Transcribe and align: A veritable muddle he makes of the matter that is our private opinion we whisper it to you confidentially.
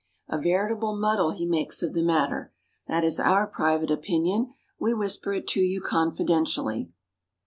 A 0.27 0.41
veritable 0.41 0.95
muddle 0.97 1.29
he 1.29 1.45
makes 1.45 1.83
of 1.83 1.93
the 1.93 2.01
matter 2.01 2.51
that 2.87 3.03
is 3.03 3.19
our 3.19 3.45
private 3.45 3.91
opinion 3.91 4.51
we 4.79 4.95
whisper 4.95 5.31
it 5.31 5.47
to 5.49 5.59
you 5.59 5.79
confidentially. 5.79 6.91